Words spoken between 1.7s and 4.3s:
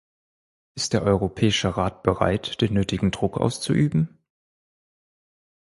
Rat bereit, den nötigen Druck auszuüben?